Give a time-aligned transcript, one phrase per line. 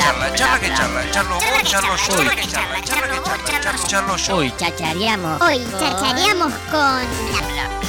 [0.00, 4.16] charla, charla que charla, charlo vos, charlo yo, charla que charla, charla que charla, charlo,
[4.16, 4.36] yo.
[4.36, 5.40] Hoy chachareamos.
[5.42, 7.79] Hoy chachareamos con...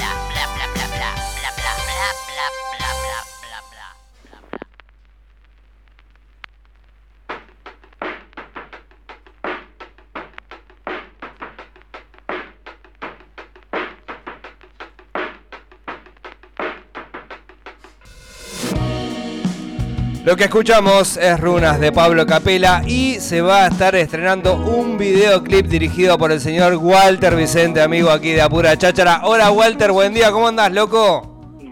[20.24, 24.96] Lo que escuchamos es Runas de Pablo Capela y se va a estar estrenando un
[24.96, 29.22] videoclip dirigido por el señor Walter Vicente, amigo aquí de Apura Cháchara.
[29.24, 31.24] Hola Walter, buen día, ¿cómo andás, loco?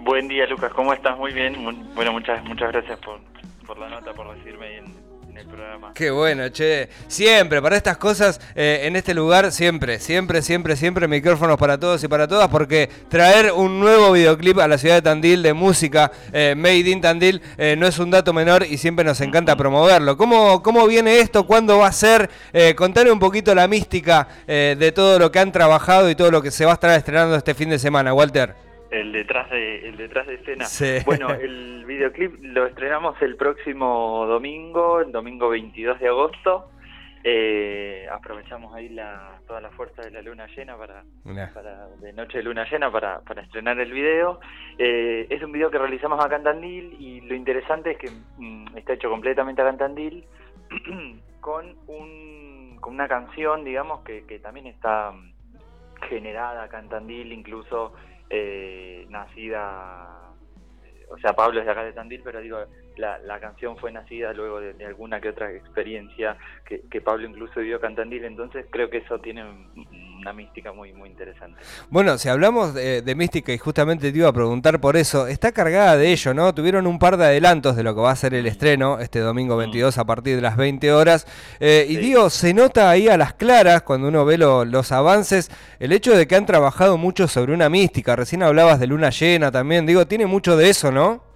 [0.03, 0.73] Buen día, Lucas.
[0.73, 1.15] ¿Cómo estás?
[1.15, 1.93] Muy bien.
[1.93, 3.19] Bueno, muchas muchas gracias por,
[3.67, 4.98] por la nota, por recibirme en
[5.39, 5.91] el programa.
[5.93, 6.89] Qué bueno, che.
[7.07, 12.03] Siempre, para estas cosas, eh, en este lugar, siempre, siempre, siempre, siempre micrófonos para todos
[12.03, 16.11] y para todas, porque traer un nuevo videoclip a la ciudad de Tandil de música
[16.33, 20.17] eh, Made in Tandil eh, no es un dato menor y siempre nos encanta promoverlo.
[20.17, 21.45] ¿Cómo, cómo viene esto?
[21.45, 22.29] ¿Cuándo va a ser?
[22.53, 26.31] Eh, contale un poquito la mística eh, de todo lo que han trabajado y todo
[26.31, 28.68] lo que se va a estar estrenando este fin de semana, Walter.
[28.91, 30.65] El detrás de el detrás de escena.
[30.65, 30.97] Sí.
[31.05, 36.71] Bueno, el videoclip lo estrenamos el próximo domingo, el domingo 22 de agosto.
[37.23, 41.51] Eh, aprovechamos ahí la, toda la fuerza de la luna llena para, Mirá.
[41.53, 44.39] para de noche de luna llena para, para estrenar el video.
[44.77, 48.77] Eh, es un video que realizamos acá en Tandil y lo interesante es que mm,
[48.77, 50.25] está hecho completamente acá en Tandil
[51.41, 55.33] con un con una canción, digamos, que, que también está mm,
[56.07, 57.93] generada acá en Tandil, incluso
[58.29, 60.33] eh, nacida,
[60.83, 62.59] eh, o sea, Pablo es de acá de Tandil, pero digo,
[62.99, 67.27] la, la canción fue nacida luego de, de alguna que otra experiencia que, que Pablo
[67.27, 69.87] incluso vivió acá en Tandil, entonces creo que eso tiene un-
[70.19, 71.61] una mística muy muy interesante.
[71.89, 75.53] Bueno, si hablamos de, de mística y justamente te iba a preguntar por eso, está
[75.53, 76.53] cargada de ello, ¿no?
[76.53, 79.55] Tuvieron un par de adelantos de lo que va a ser el estreno este domingo
[79.55, 81.25] 22 a partir de las 20 horas.
[81.61, 85.49] Eh, Y digo, se nota ahí a las claras cuando uno ve lo- los avances
[85.79, 88.17] el hecho de que han trabajado mucho sobre una mística.
[88.17, 89.85] Recién hablabas de luna llena también.
[89.85, 91.28] Digo, tiene mucho de eso, ¿no?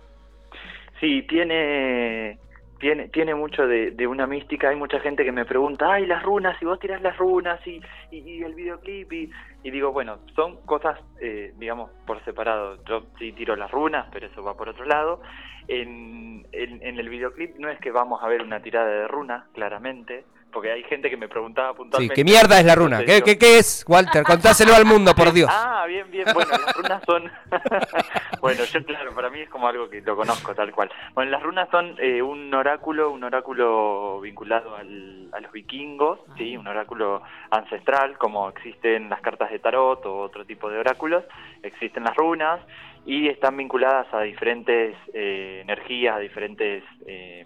[0.99, 2.37] Sí, tiene
[2.79, 4.69] tiene tiene mucho de, de una mística.
[4.69, 7.81] Hay mucha gente que me pregunta, ay, las runas, y vos tirás las runas y,
[8.11, 9.11] y, y el videoclip.
[9.13, 9.31] Y,
[9.63, 12.83] y digo, bueno, son cosas, eh, digamos, por separado.
[12.85, 15.21] Yo sí tiro las runas, pero eso va por otro lado.
[15.67, 19.47] En, en, en el videoclip no es que vamos a ver una tirada de runas,
[19.53, 22.15] claramente, porque hay gente que me preguntaba Sí, puntualmente.
[22.15, 23.03] ¿qué mierda es la runa?
[23.03, 24.23] ¿Qué, qué, qué es, Walter?
[24.23, 25.49] Contáselo al mundo, por Dios.
[25.75, 26.25] Ah, bien, bien.
[26.33, 27.29] Bueno, las runas son.
[28.41, 30.89] bueno, yo, claro, para mí es como algo que lo conozco tal cual.
[31.13, 36.55] Bueno, las runas son eh, un oráculo, un oráculo vinculado al- a los vikingos, ¿sí?
[36.55, 41.23] Un oráculo ancestral, como existen las cartas de tarot o otro tipo de oráculos.
[41.63, 42.59] Existen las runas
[43.05, 46.83] y están vinculadas a diferentes eh, energías, a diferentes.
[47.05, 47.45] eh,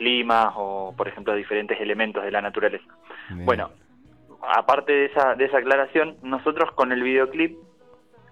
[0.00, 2.90] climas o por ejemplo diferentes elementos de la naturaleza.
[3.44, 3.70] Bueno,
[4.40, 7.58] aparte de esa, de esa aclaración, nosotros con el videoclip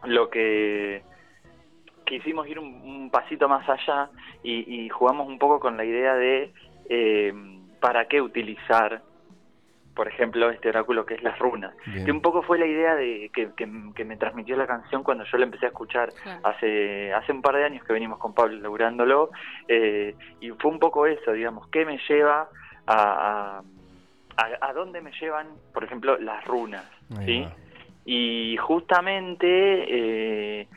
[0.05, 1.03] lo que
[2.07, 4.09] quisimos ir un, un pasito más allá
[4.43, 6.53] y, y jugamos un poco con la idea de
[6.89, 7.35] eh,
[7.81, 9.03] para qué utilizar,
[9.99, 11.75] por ejemplo, este oráculo que es las runas.
[11.87, 12.05] Bien.
[12.05, 15.25] Que un poco fue la idea de que, que, que me transmitió la canción cuando
[15.25, 16.41] yo la empecé a escuchar Claro.
[16.45, 19.31] hace hace un par de años que venimos con Pablo laburándolo
[19.67, 22.49] eh, y fue un poco eso, digamos, ¿qué me lleva
[22.87, 23.63] a, a,
[24.37, 26.85] a- a dónde me llevan, por ejemplo, las runas?
[27.19, 27.43] Ahí ¿sí?
[27.43, 27.53] va.
[28.05, 30.69] Y justamente eh,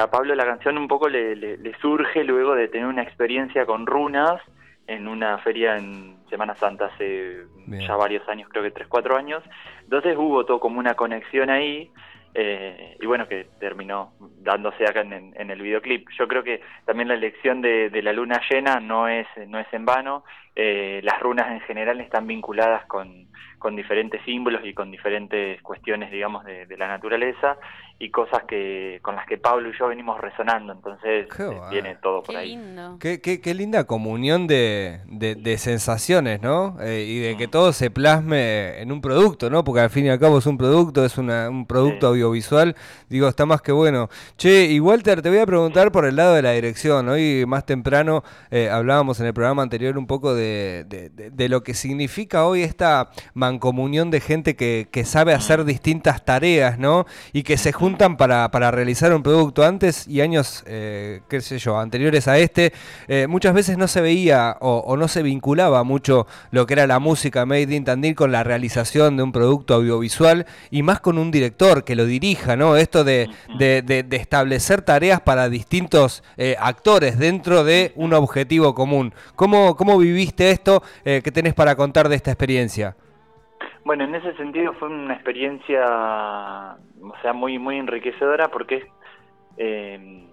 [0.00, 3.66] a Pablo la canción un poco le, le- le surge luego de tener una experiencia
[3.66, 4.40] con runas
[4.86, 7.86] en una feria en Semana Santa hace Bien.
[7.86, 9.42] ya varios años, creo que tres, cuatro años.
[9.84, 11.90] Entonces hubo todo como una conexión ahí
[12.34, 16.08] eh, y bueno, que terminó dándose acá en, en- en el videoclip.
[16.18, 19.66] Yo creo que también la elección de, de la luna llena no es, no es
[19.72, 20.24] en vano.
[20.56, 23.26] Eh, las runas en general están vinculadas con,
[23.58, 27.58] con diferentes símbolos y con diferentes cuestiones, digamos, de, de la naturaleza
[27.98, 30.72] y cosas que con las que Pablo y yo venimos resonando.
[30.72, 32.56] Entonces Qué eh, viene todo por Qué ahí.
[32.56, 32.96] lindo.
[33.00, 36.76] Qué, qué- qué linda comunión de, de- de sensaciones, ¿no?
[36.80, 39.62] Eh, y de que todo se plasme en un producto, ¿no?
[39.64, 42.06] Porque al fin y al cabo es un producto, es una- un producto Sí.
[42.06, 42.74] audiovisual.
[43.08, 44.08] Digo, está más que bueno.
[44.36, 47.08] Che, y Walter, te voy a preguntar por el lado de la dirección.
[47.08, 51.48] Hoy más temprano eh, hablábamos en el programa anterior un poco de, de- de- de
[51.48, 57.06] lo que significa hoy esta mancomunión de gente que, que sabe hacer distintas tareas, ¿no?
[57.32, 59.64] Y que se juntan para, para realizar un producto.
[59.64, 62.72] Antes y años, eh, qué sé yo, anteriores a este,
[63.08, 66.86] eh, muchas veces no se veía o, o no se vinculaba mucho lo que era
[66.86, 71.18] la música Made in Tandil con la realización de un producto audiovisual y más con
[71.18, 72.76] un director que lo dirija, ¿no?
[72.76, 78.76] Esto de, de- de- de establecer tareas para distintos eh, actores dentro de un objetivo
[78.76, 79.12] común.
[79.34, 80.84] ¿Cómo, cómo viviste esto?
[81.04, 82.94] Eh, ¿Qué tenés para contar de esta experiencia?
[83.84, 88.86] Bueno, en ese sentido fue una experiencia, o sea, muy muy enriquecedora porque
[89.56, 90.26] eh,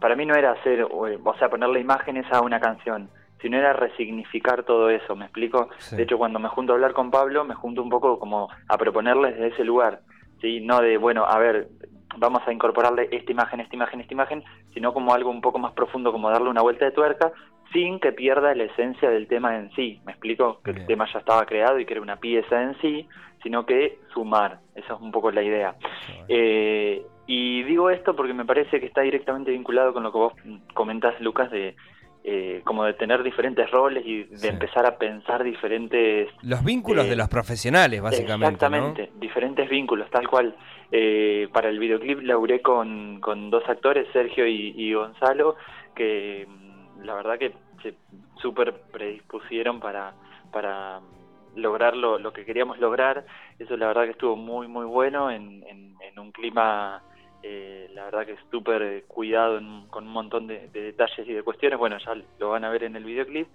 [0.00, 3.08] para mí no era hacer, o sea, ponerle imágenes a una canción,
[3.40, 5.68] sino era resignificar todo eso, ¿me explico?
[5.78, 5.96] Sí.
[5.96, 8.78] De hecho, cuando me junto a hablar con Pablo, me junto un poco como a
[8.78, 10.00] proponerles de ese lugar,
[10.40, 10.60] ¿sí?
[10.60, 11.68] No de, bueno, a ver,
[12.16, 15.72] vamos a incorporarle esta imagen, esta imagen, esta imagen, sino como algo un poco más
[15.72, 17.32] profundo, como darle una vuelta de tuerca,
[17.72, 20.00] sin que pierda la esencia del tema en sí.
[20.04, 20.60] ¿Me explico?
[20.64, 20.82] Que Bien.
[20.82, 23.08] el tema ya estaba creado y que era una pieza en sí,
[23.42, 24.60] sino que sumar.
[24.74, 25.74] Esa es un poco la idea.
[26.28, 30.32] Eh, y digo esto porque me parece que está directamente vinculado con lo que vos
[30.74, 31.74] comentás, Lucas, de
[32.26, 34.48] eh, como de tener diferentes roles y de Sí.
[34.48, 38.38] empezar a pensar diferentes Los vínculos Eh, de los profesionales, básicamente.
[38.46, 38.48] ¿no?
[38.76, 40.56] Exactamente, diferentes vínculos, tal cual.
[40.90, 45.56] Eh, para el videoclip laburé con, con dos actores, Sergio y, y Gonzalo,
[45.94, 46.46] que
[47.02, 47.52] la verdad que
[47.82, 47.94] se
[48.40, 50.14] súper predispusieron para,
[50.52, 51.00] para
[51.56, 53.24] lograr lo, lo que queríamos lograr.
[53.58, 57.02] Eso la verdad que estuvo muy, muy bueno en, en, un clima,
[57.42, 61.42] eh, la verdad que súper cuidado en- con un montón de, de detalles y de
[61.42, 61.78] cuestiones.
[61.78, 63.48] Bueno, ya lo van a ver en el videoclip.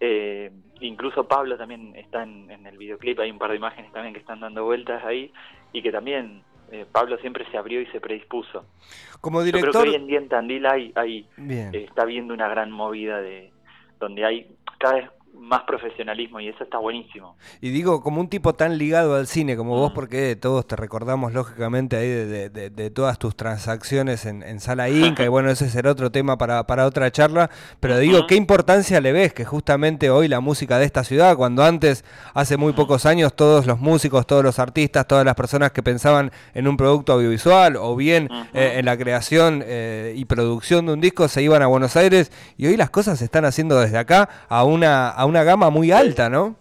[0.00, 0.50] Eh,
[0.80, 4.40] incluso Pablo también está en el videoclip, hay un par de imágenes también que están
[4.40, 5.32] dando vueltas ahí
[5.72, 8.64] y que también eh, Pablo siempre se abrió y se predispuso.
[9.20, 9.84] Como Yo creo director...
[9.84, 13.52] que hoy en día en Tandil hay, hay eh, está viendo una gran movida de
[13.98, 14.46] donde hay
[14.78, 17.36] cada vez más profesionalismo y eso está buenísimo.
[17.60, 19.94] Y digo, como un tipo tan ligado al cine como vos, Mm.
[19.94, 25.24] porque todos te recordamos lógicamente ahí de, de- todas tus transacciones en, en Sala Inca,
[25.24, 27.50] y bueno, ese será otro tema para, para otra charla,
[27.80, 28.26] pero digo.
[28.26, 32.04] ¿qué importancia le ves que justamente hoy la música de esta ciudad, cuando antes,
[32.34, 36.32] hace muy pocos años, todos los músicos, todos los artistas, todas las personas que pensaban
[36.54, 41.00] en un producto audiovisual o bien eh, en la creación eh, y producción de un
[41.00, 44.28] disco, se iban a Buenos Aires y hoy las cosas se están haciendo desde acá
[44.48, 46.56] a una, a una gama muy alta, ¿no?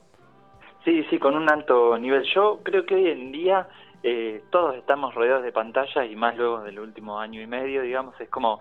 [0.84, 2.24] Sí, sí, con un alto nivel.
[2.34, 3.68] Yo creo que hoy en día
[4.04, 8.20] eh, todos estamos rodeados de pantallas y más luego del último año y medio, digamos,
[8.22, 8.60] es como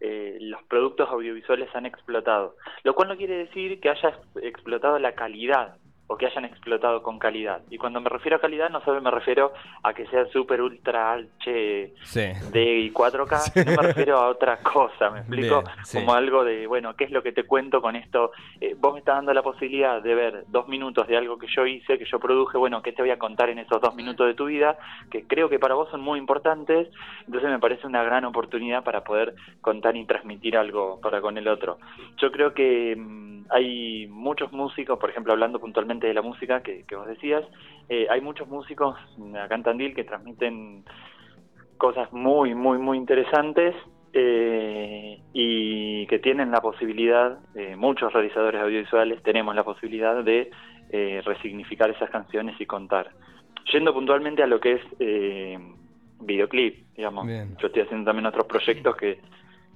[0.00, 2.56] eh, los productos audiovisuales han explotado.
[2.84, 7.02] Lo cual no quiere decir que haya ex- explotado la calidad o que hayan explotado
[7.02, 7.62] con calidad.
[7.70, 9.52] Y cuando me refiero a calidad no solo me refiero
[9.82, 12.20] a que sea super ultra H Sí.
[12.52, 15.98] de y 4K, sino me refiero a otra cosa, me explico, Bien, sí.
[15.98, 18.32] como algo de, bueno, ¿qué es lo que te cuento con esto?
[18.60, 21.66] Eh, vos me estás dando la posibilidad de ver dos minutos de algo que yo
[21.66, 24.34] hice, que yo produje, bueno, ¿qué te voy a contar en esos dos minutos de
[24.34, 24.76] tu vida?
[25.10, 26.88] Que creo que para vos son muy importantes,
[27.26, 31.48] entonces me parece una gran oportunidad para poder contar y transmitir algo para con el
[31.48, 31.78] otro.
[32.18, 36.84] Yo creo que mm, hay muchos músicos, por ejemplo, hablando puntualmente de la música que,
[36.84, 37.44] que vos decías,
[37.88, 38.96] eh, hay muchos músicos
[39.40, 40.84] acá en Tandil que transmiten
[41.76, 43.74] cosas muy, muy, muy interesantes
[44.12, 50.50] eh, y que tienen la posibilidad, eh, muchos realizadores audiovisuales tenemos la posibilidad de
[51.24, 53.10] resignificar esas canciones y contar.
[53.72, 55.58] Yendo puntualmente a lo que es eh,
[56.20, 57.56] videoclip, digamos, Bien.
[57.58, 59.20] yo estoy haciendo también otros proyectos que,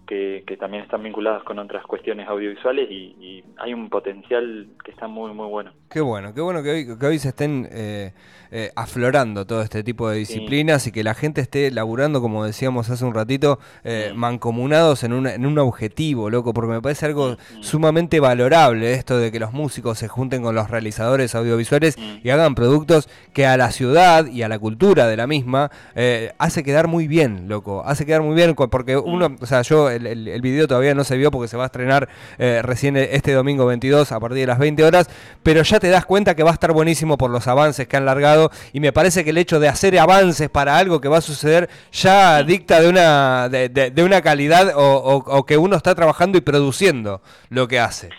[0.06, 4.90] que, que también están vinculados con otras cuestiones audiovisuales y, y hay un potencial que
[4.90, 5.72] está muy, muy bueno.
[5.90, 8.12] Qué bueno, qué bueno que hoy, que hoy se estén eh,
[8.50, 12.90] eh, aflorando todo este tipo de disciplinas y que la gente esté laburando, como decíamos
[12.90, 14.18] hace un ratito, eh, Mm.
[14.18, 19.32] mancomunados en un, en un objetivo, loco, porque me parece algo sumamente valorable esto de
[19.32, 22.18] que los músicos se junten con los realizadores audiovisuales Mm.
[22.22, 26.32] y hagan productos que a la ciudad y a la cultura de la misma eh,
[26.36, 30.06] hace quedar muy bien, loco, hace quedar muy bien, porque uno, o sea, yo el,
[30.06, 33.32] el- el video todavía no se vio porque se va a estrenar eh, recién este
[33.32, 35.08] domingo 22 a partir de las 20 horas,
[35.42, 38.04] pero ya te das cuenta que va a estar buenísimo por los avances que han
[38.04, 41.20] largado y me parece que el hecho de hacer avances para algo que va a
[41.22, 45.76] suceder ya dicta de una, de, de- de una calidad o, o- o que uno
[45.76, 47.20] está trabajando y produciendo
[47.50, 48.10] lo que hace.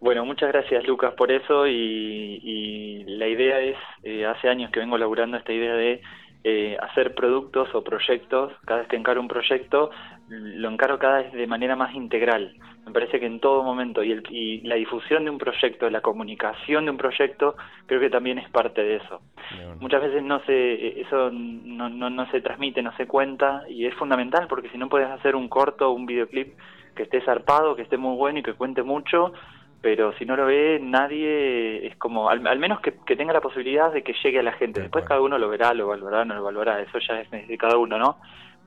[0.00, 4.80] Bueno, muchas gracias Lucas por eso y, y la idea es, eh, hace años que
[4.80, 6.00] vengo laburando esta idea de
[6.42, 9.90] eh, hacer productos o proyectos, cada vez que encaro un proyecto,
[10.30, 12.54] lo encaro cada vez de manera más integral.
[12.86, 16.00] Me parece que en todo momento y, el, y la difusión de un proyecto, la
[16.00, 17.56] comunicación de un proyecto,
[17.86, 19.20] creo que también es parte de eso.
[19.80, 23.94] Muchas veces no se, eso no, no, no se transmite, no se cuenta y es
[23.94, 26.54] fundamental porque si no puedes hacer un corto o un videoclip
[26.94, 29.32] que esté zarpado, que esté muy bueno y que cuente mucho,
[29.82, 33.40] pero si no lo ve nadie, es como, al, al menos que, que tenga la
[33.40, 34.80] posibilidad de que llegue a la gente.
[34.80, 37.78] Después cada uno lo verá, lo valorará, no lo valorará, eso ya es de cada
[37.78, 38.16] uno, ¿no?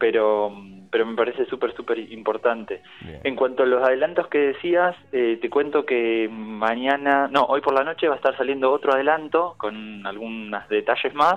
[0.03, 0.51] Pero,
[0.91, 2.81] pero me parece súper, súper importante.
[3.00, 3.22] Bien.
[3.24, 7.74] En cuanto a los adelantos que decías, eh, te cuento que mañana, no, hoy por
[7.74, 11.36] la noche va a estar saliendo otro adelanto con algunos detalles más,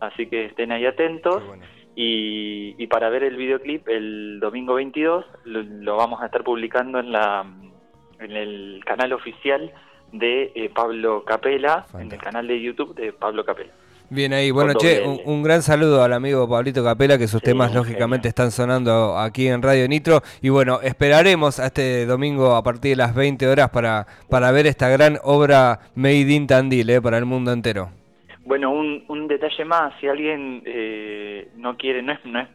[0.00, 1.46] así que estén ahí atentos.
[1.46, 1.64] Bueno.
[1.94, 6.98] Y, y para ver el videoclip el domingo 22 lo, lo vamos a estar publicando
[6.98, 7.44] en la
[8.18, 9.72] en el canal oficial
[10.10, 13.72] de eh, Pablo Capela, en el canal de YouTube de Pablo Capela.
[14.12, 17.72] Bien ahí, bueno, che, un, gran saludo al amigo Pablito Capela, que sus Sí, temas
[17.72, 20.20] lógicamente están sonando aquí en Radio Nitro.
[20.42, 24.66] Y bueno, esperaremos a este domingo a partir de las 20 horas para, para ver
[24.66, 27.90] esta gran obra Made in Tandil, eh, para el mundo entero.
[28.44, 32.48] Bueno, un, un detalle más, si alguien eh, no quiere, no es, no es,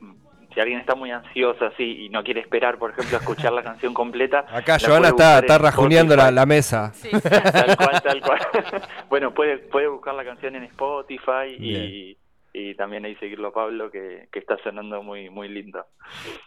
[0.56, 3.62] si alguien está muy ansioso así y no quiere esperar, por ejemplo, a escuchar la
[3.62, 4.46] canción completa.
[4.52, 6.94] Acá Joana está, está rajuneando la, mesa.
[6.94, 7.22] Sí, sí.
[7.30, 8.40] Tal cual, tal cual.
[9.10, 12.18] bueno, puede, puede buscar la canción en Spotify y,
[12.54, 15.86] y también ahí seguirlo a Pablo, que, que está sonando muy, muy lindo.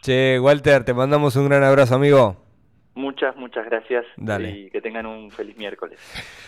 [0.01, 2.48] Che, Walter, te mandamos un gran abrazo, amigo.
[2.99, 4.49] Muchas, muchas gracias Dale.
[4.51, 5.97] y que tengan un feliz miércoles.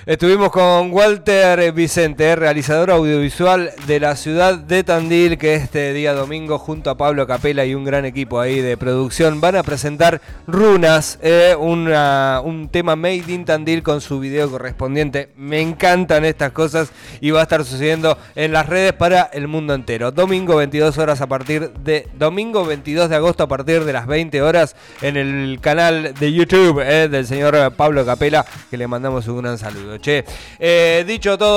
[0.05, 6.11] Estuvimos con Walter Vicente, eh, realizador audiovisual de la ciudad de Tandil, que este día
[6.13, 10.19] domingo junto a Pablo Capela y un gran equipo ahí de producción van a presentar
[10.45, 15.29] Runas, eh, una- un tema Made in Tandil con su video correspondiente.
[15.37, 16.91] Me encantan estas cosas
[17.21, 20.11] y va a estar sucediendo en las redes para el mundo entero.
[20.11, 24.41] Domingo 22 horas a partir de domingo 22 de agosto a partir de las 20
[24.41, 29.41] horas en el canal de YouTube eh, del señor Pablo Capela, que le mandamos un
[29.41, 29.99] gran saludo.
[29.99, 30.25] Che,
[30.59, 31.49] eh, dicho todo.